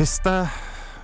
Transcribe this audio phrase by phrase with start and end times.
[0.00, 0.48] 300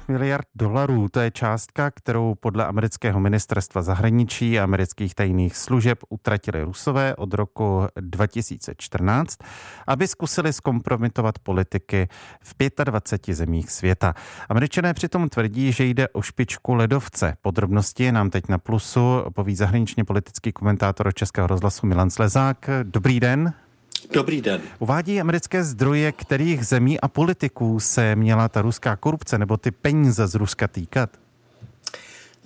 [0.09, 1.09] miliard dolarů.
[1.09, 7.35] To je částka, kterou podle amerického ministerstva zahraničí a amerických tajných služeb utratili Rusové od
[7.35, 9.39] roku 2014,
[9.87, 12.09] aby zkusili zkompromitovat politiky
[12.43, 12.55] v
[12.85, 14.15] 25 zemích světa.
[14.49, 17.37] Američané přitom tvrdí, že jde o špičku ledovce.
[17.43, 22.71] Podrobnosti nám teď na plusu poví zahraničně politický komentátor Českého rozhlasu Milan Slezák.
[22.83, 23.66] Dobrý den.
[24.13, 24.61] Dobrý den.
[24.79, 30.27] Uvádí americké zdroje, kterých zemí a politiků se měla ta ruská korupce nebo ty peníze
[30.27, 31.11] z Ruska týkat?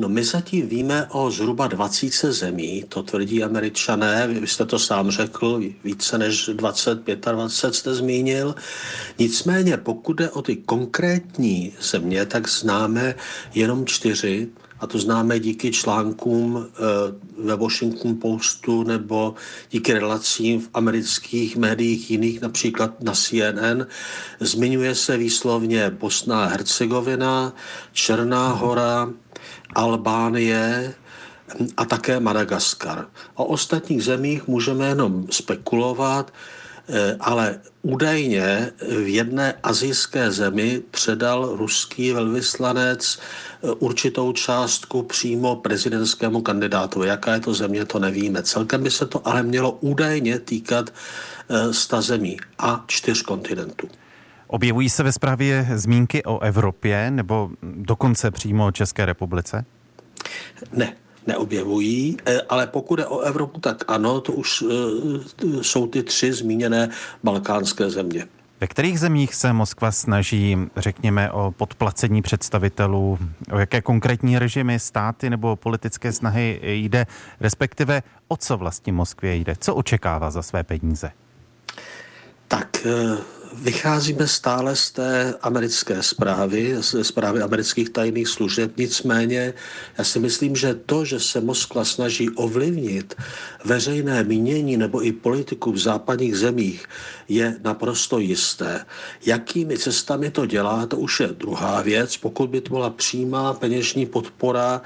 [0.01, 5.11] No my zatím víme o zhruba 20 zemí, to tvrdí američané, vy jste to sám
[5.11, 8.55] řekl, více než 20, 25 jste zmínil.
[9.19, 13.15] Nicméně pokud jde o ty konkrétní země, tak známe
[13.55, 14.49] jenom čtyři,
[14.81, 16.81] a to známe díky článkům eh,
[17.45, 19.35] ve Washington Postu nebo
[19.71, 23.87] díky relacím v amerických médiích jiných, například na CNN.
[24.41, 27.53] Zmiňuje se výslovně Bosna a Hercegovina,
[27.93, 29.11] Černá hora,
[29.75, 30.95] Albánie,
[31.77, 33.07] a také Madagaskar.
[33.35, 36.33] O ostatních zemích můžeme jenom spekulovat.
[36.93, 38.71] Eh, ale údajně
[39.05, 47.03] v jedné azijské zemi předal ruský velvyslanec eh, určitou částku přímo prezidentskému kandidátu.
[47.03, 48.43] Jaká je to země, to nevíme.
[48.43, 53.89] Celkem by se to ale mělo údajně týkat eh, sta zemí a čtyř kontinentů.
[54.47, 59.65] Objevují se ve zprávě zmínky o Evropě nebo dokonce přímo o České republice?
[60.73, 66.03] Ne, neobjevují, eh, ale pokud je o Evropu, tak ano, to už eh, jsou ty
[66.03, 66.89] tři zmíněné
[67.25, 68.27] balkánské země.
[68.61, 73.19] Ve kterých zemích se Moskva snaží, řekněme, o podplacení představitelů,
[73.53, 77.07] o jaké konkrétní režimy, státy nebo politické snahy jde,
[77.41, 81.11] respektive o co vlastně Moskvě jde, co očekává za své peníze?
[82.49, 83.17] Tak eh,
[83.55, 88.73] vycházíme stále z té americké zprávy, ze zprávy amerických tajných služeb.
[88.77, 89.55] Nicméně
[89.99, 93.15] já si myslím, že to, že se Moskva snaží ovlivnit
[93.65, 96.87] veřejné mínění nebo i politiku v západních zemích,
[97.29, 98.87] je naprosto jisté.
[99.27, 102.17] Jakými cestami to dělá, to už je druhá věc.
[102.17, 104.83] Pokud by to byla přímá peněžní podpora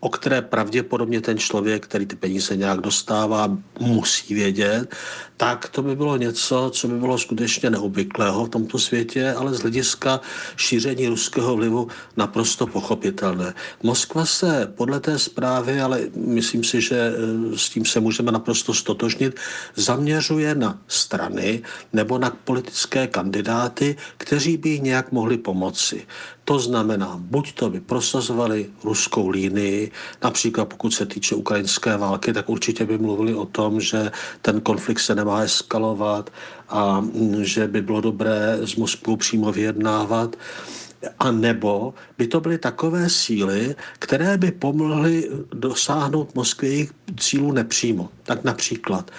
[0.00, 4.94] o které pravděpodobně ten člověk, který ty peníze nějak dostává, musí vědět,
[5.36, 7.70] tak to by bylo něco, co by bylo skutečně
[8.08, 10.20] neobvyklého v tomto světě, ale z hlediska
[10.56, 13.54] šíření ruského vlivu naprosto pochopitelné.
[13.82, 18.74] Moskva se podle té zprávy, ale myslím si, že eh, s tím se můžeme naprosto
[18.74, 19.36] stotožnit,
[19.76, 26.06] zaměřuje na strany nebo na politické kandidáty, kteří by nějak mohli pomoci.
[26.48, 29.90] To znamená, buď to by prosazovali ruskou línii,
[30.22, 34.10] například pokud se týče ukrajinské války, tak určitě by mluvili o tom, že
[34.42, 36.30] ten konflikt se nemá eskalovat
[36.68, 37.04] a
[37.40, 40.36] že by bylo dobré s Moskvou přímo vyjednávat.
[41.18, 48.08] A nebo by to byly takové síly, které by pomohly dosáhnout Moskvy jejich cílů nepřímo.
[48.22, 49.10] Tak například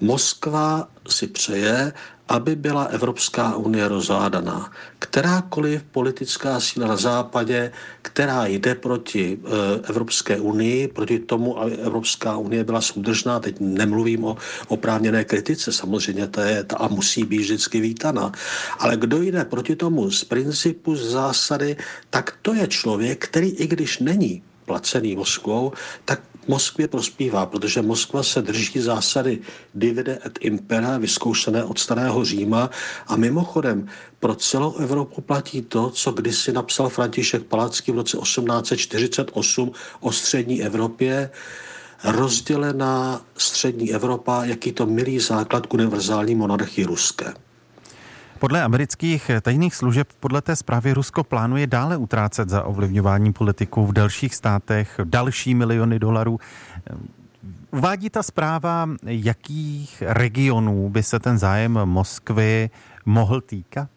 [0.00, 1.92] Moskva si přeje,
[2.28, 4.72] aby byla Evropská unie rozhádaná.
[4.98, 7.72] Kterákoliv politická síla na západě,
[8.02, 14.24] která jde proti e, Evropské unii, proti tomu, aby Evropská unie byla soudržná, teď nemluvím
[14.24, 14.36] o
[14.68, 18.32] oprávněné kritice, samozřejmě to je ta a musí být vždycky vítaná,
[18.78, 21.76] ale kdo jde proti tomu z principu, z zásady,
[22.10, 25.72] tak to je člověk, který i když není placený Moskvou,
[26.04, 29.38] tak Moskvě prospívá, protože Moskva se drží zásady
[29.74, 32.70] divide et impera, vyzkoušené od starého Říma
[33.06, 33.88] a mimochodem
[34.20, 40.62] pro celou Evropu platí to, co kdysi napsal František Palacký v roce 1848 o střední
[40.62, 41.30] Evropě,
[42.04, 47.34] rozdělená střední Evropa, jaký to milý základ k univerzální monarchii ruské.
[48.44, 53.92] Podle amerických tajných služeb podle té zprávy Rusko plánuje dále utrácet za ovlivňování politiků v
[53.92, 56.40] dalších státech další miliony dolarů.
[57.70, 62.70] Uvádí ta zpráva, jakých regionů by se ten zájem Moskvy
[63.06, 63.93] mohl týkat?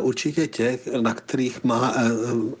[0.00, 2.10] Určitě těch, na kterých má, eh,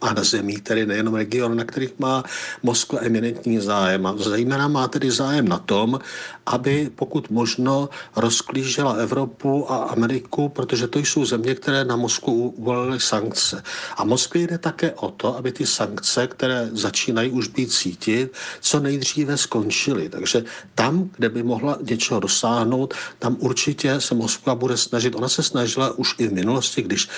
[0.00, 2.24] a na zemí, tedy nejenom region, na kterých má
[2.62, 4.06] Moskva eminentní zájem.
[4.06, 6.00] A zejména má tedy zájem na tom,
[6.46, 13.00] aby pokud možno rozklížela Evropu a Ameriku, protože to jsou země, které na Moskvu uvolily
[13.00, 13.62] sankce.
[13.96, 18.80] A Moskvě jde také o to, aby ty sankce, které začínají už být cítit, co
[18.80, 20.08] nejdříve skončily.
[20.08, 25.14] Takže tam, kde by mohla něčeho dosáhnout, tam určitě se Moskva bude snažit.
[25.14, 27.08] Ona se snažila už i v minulosti, když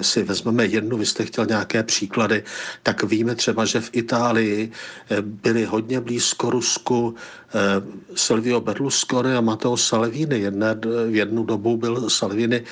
[0.00, 2.44] si vezmeme jednu, vy jste chtěl nějaké příklady,
[2.82, 4.70] tak víme třeba, že v Itálii
[5.20, 7.14] byli hodně blízko Rusku
[8.14, 10.38] Silvio Berlusconi a Matteo Salvini.
[10.38, 10.74] Jedné,
[11.08, 12.64] v jednu dobu byl Salvini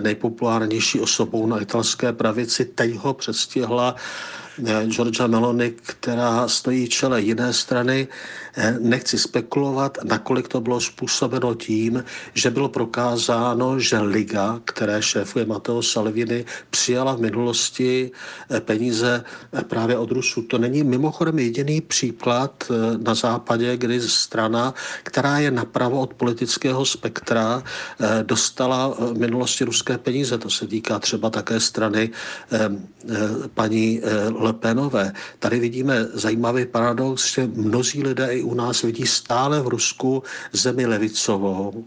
[0.00, 4.43] nejpopulárnější osobou na italské pravici, teď ho předstihla Eh,
[4.86, 8.08] Georgia Meloni, která stojí v čele jiné strany.
[8.56, 12.04] Eh, nechci spekulovat, nakolik to bylo způsobeno tím,
[12.34, 18.10] že bylo prokázáno, že Liga, které šéfuje Matteo Salvini, přijala v minulosti
[18.50, 19.24] eh, peníze
[19.68, 20.42] právě od Rusů.
[20.42, 22.64] To není mimochodem jediný příklad
[23.02, 27.62] na západě, kdy strana, která je napravo od politického spektra,
[28.22, 30.38] dostala v minulosti ruské peníze.
[30.38, 32.10] To se týká třeba také strany
[33.54, 34.00] paní
[34.44, 35.12] Le Penové.
[35.38, 40.86] Tady vidíme zajímavý paradox, že mnozí lidé i u nás vidí stále v Rusku zemi
[40.86, 41.84] levicovou,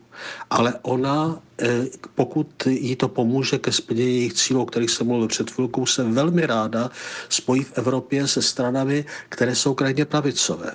[0.49, 5.27] ale ona, eh, pokud jí to pomůže ke splnění jejich cílů, o kterých jsem mluvil
[5.27, 6.89] před chvilkou, se velmi ráda
[7.29, 10.71] spojí v Evropě se stranami, které jsou krajně pravicové.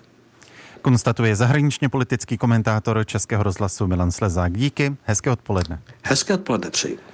[0.83, 4.53] Konstatuje zahraničně politický komentátor Českého rozhlasu Milan Slezák.
[4.53, 5.83] Díky, hezké odpoledne.
[6.03, 7.12] Hezké odpoledne přeji.